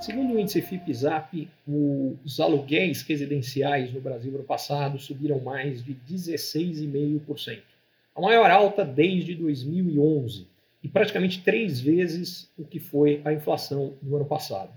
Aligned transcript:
Segundo 0.00 0.34
o 0.34 0.38
índice 0.38 0.62
FIPZAP, 0.62 1.48
os 1.66 2.38
aluguéis 2.38 3.02
residenciais 3.02 3.92
no 3.92 4.00
Brasil 4.00 4.32
no 4.32 4.44
passado 4.44 4.98
subiram 4.98 5.40
mais 5.40 5.82
de 5.82 5.94
16,5%. 5.94 7.60
A 8.14 8.20
maior 8.20 8.50
alta 8.50 8.84
desde 8.84 9.34
2011 9.34 10.46
e 10.82 10.88
praticamente 10.88 11.42
três 11.42 11.80
vezes 11.80 12.48
o 12.56 12.64
que 12.64 12.78
foi 12.78 13.20
a 13.24 13.32
inflação 13.32 13.94
do 14.00 14.14
ano 14.14 14.24
passado. 14.24 14.70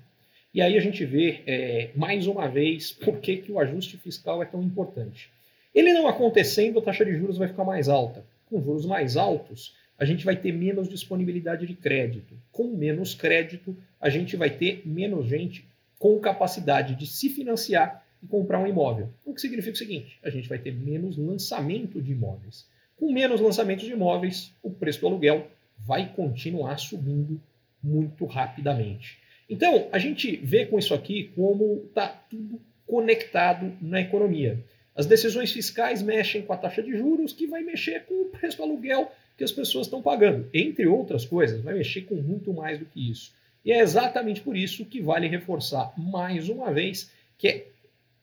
E 0.53 0.61
aí 0.61 0.77
a 0.77 0.81
gente 0.81 1.05
vê, 1.05 1.43
é, 1.45 1.91
mais 1.95 2.25
uma 2.25 2.47
vez, 2.47 2.91
por 3.05 3.19
que, 3.19 3.37
que 3.37 3.51
o 3.51 3.59
ajuste 3.59 3.97
fiscal 3.97 4.41
é 4.41 4.45
tão 4.45 4.63
importante. 4.63 5.29
Ele 5.75 5.93
não 5.93 6.07
acontecendo, 6.07 6.79
a 6.79 6.81
taxa 6.81 7.05
de 7.05 7.15
juros 7.15 7.37
vai 7.37 7.47
ficar 7.47 7.63
mais 7.63 7.87
alta. 7.87 8.25
Com 8.49 8.61
juros 8.61 8.85
mais 8.85 9.15
altos, 9.15 9.75
a 9.97 10.05
gente 10.05 10.25
vai 10.25 10.35
ter 10.35 10.51
menos 10.51 10.87
disponibilidade 10.87 11.67
de 11.67 11.75
crédito. 11.75 12.35
Com 12.51 12.69
menos 12.69 13.13
crédito, 13.13 13.77
a 13.99 14.09
gente 14.09 14.35
vai 14.35 14.49
ter 14.49 14.81
menos 14.85 15.27
gente 15.27 15.67
com 15.97 16.19
capacidade 16.19 16.95
de 16.95 17.05
se 17.05 17.29
financiar 17.29 18.05
e 18.23 18.27
comprar 18.27 18.59
um 18.59 18.67
imóvel. 18.67 19.09
O 19.25 19.33
que 19.33 19.41
significa 19.41 19.73
o 19.73 19.77
seguinte: 19.77 20.17
a 20.23 20.29
gente 20.29 20.47
vai 20.47 20.57
ter 20.57 20.73
menos 20.73 21.17
lançamento 21.17 22.01
de 22.01 22.13
imóveis. 22.13 22.67
Com 22.95 23.11
menos 23.11 23.39
lançamentos 23.39 23.85
de 23.85 23.91
imóveis, 23.91 24.53
o 24.63 24.71
preço 24.71 25.01
do 25.01 25.07
aluguel 25.07 25.47
vai 25.77 26.11
continuar 26.13 26.77
subindo 26.77 27.39
muito 27.81 28.25
rapidamente. 28.25 29.19
Então, 29.49 29.87
a 29.91 29.97
gente 29.97 30.35
vê 30.37 30.65
com 30.65 30.77
isso 30.77 30.93
aqui 30.93 31.31
como 31.35 31.85
está 31.87 32.07
tudo 32.07 32.61
conectado 32.85 33.73
na 33.81 34.01
economia. 34.01 34.63
As 34.99 35.05
decisões 35.05 35.53
fiscais 35.53 36.01
mexem 36.01 36.41
com 36.41 36.51
a 36.51 36.57
taxa 36.57 36.83
de 36.83 36.91
juros, 36.97 37.31
que 37.31 37.47
vai 37.47 37.63
mexer 37.63 38.03
com 38.03 38.15
o 38.15 38.25
preço 38.25 38.57
do 38.57 38.63
aluguel 38.63 39.09
que 39.37 39.45
as 39.45 39.51
pessoas 39.53 39.87
estão 39.87 40.01
pagando. 40.01 40.49
Entre 40.53 40.85
outras 40.87 41.23
coisas, 41.23 41.61
vai 41.61 41.73
mexer 41.73 42.01
com 42.01 42.15
muito 42.15 42.53
mais 42.53 42.77
do 42.79 42.83
que 42.83 43.09
isso. 43.09 43.33
E 43.63 43.71
é 43.71 43.79
exatamente 43.79 44.41
por 44.41 44.57
isso 44.57 44.83
que 44.83 45.01
vale 45.01 45.29
reforçar 45.29 45.93
mais 45.97 46.49
uma 46.49 46.73
vez 46.73 47.09
que 47.37 47.47
é 47.47 47.67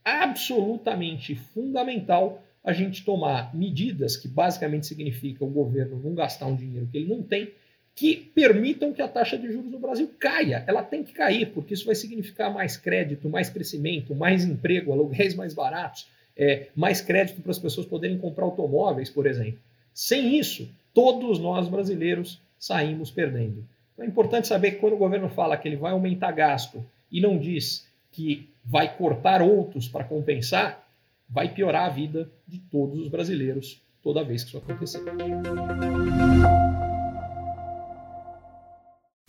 absolutamente 0.05 1.35
fundamental 1.35 2.45
a 2.63 2.75
gente 2.75 3.07
tomar 3.07 3.57
medidas 3.57 4.15
que 4.15 4.29
basicamente 4.29 4.87
significa 4.87 5.47
o 5.47 5.49
governo 5.49 5.99
não 6.05 6.15
gastar 6.15 6.45
um 6.45 6.57
dinheiro 6.57 6.89
que 6.93 6.99
ele 6.99 7.09
não 7.09 7.23
tem, 7.23 7.55
que 7.95 8.17
permitam 8.35 8.93
que 8.93 9.01
a 9.01 9.09
taxa 9.09 9.39
de 9.39 9.51
juros 9.51 9.73
no 9.73 9.79
Brasil 9.79 10.11
caia. 10.19 10.63
Ela 10.67 10.83
tem 10.83 11.03
que 11.03 11.15
cair, 11.15 11.55
porque 11.55 11.73
isso 11.73 11.87
vai 11.87 11.95
significar 11.95 12.53
mais 12.53 12.77
crédito, 12.77 13.31
mais 13.31 13.49
crescimento, 13.49 14.15
mais 14.15 14.45
emprego, 14.45 14.93
aluguéis 14.93 15.35
mais 15.35 15.55
baratos, 15.55 16.15
é, 16.37 16.69
mais 16.75 17.01
crédito 17.01 17.41
para 17.41 17.51
as 17.51 17.59
pessoas 17.59 17.87
poderem 17.87 18.19
comprar 18.19 18.45
automóveis, 18.45 19.09
por 19.09 19.27
exemplo. 19.27 19.59
Sem 19.95 20.39
isso, 20.39 20.69
todos 20.93 21.39
nós 21.39 21.69
brasileiros 21.69 22.41
saímos 22.59 23.11
perdendo. 23.11 23.65
Então 23.95 24.05
é 24.05 24.09
importante 24.09 24.47
saber 24.47 24.73
que 24.73 24.79
quando 24.79 24.93
o 24.93 24.99
governo 24.99 25.29
fala 25.29 25.57
que 25.57 25.67
ele 25.67 25.77
vai 25.77 25.93
aumentar 25.93 26.33
gasto 26.33 26.85
e 27.11 27.21
não 27.21 27.39
diz 27.39 27.87
que 28.13 28.49
vai 28.65 28.95
cortar 28.97 29.41
outros 29.41 29.89
para 29.89 30.05
compensar, 30.05 30.87
vai 31.29 31.49
piorar 31.53 31.87
a 31.87 31.89
vida 31.89 32.29
de 32.47 32.59
todos 32.59 33.01
os 33.01 33.09
brasileiros 33.09 33.81
toda 34.03 34.23
vez 34.23 34.45
que 34.45 34.51
isso 34.51 34.59
acontecer. 34.59 35.01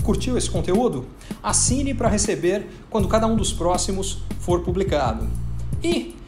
Curtiu 0.03 0.38
esse 0.38 0.49
conteúdo? 0.49 1.08
Assine 1.44 1.94
para 1.94 2.08
receber 2.08 2.66
quando 2.89 3.08
cada 3.08 3.27
um 3.27 3.36
dos 3.36 3.52
próximos 3.52 4.23
for 4.39 4.64
publicado. 4.64 5.27
E 5.83 6.16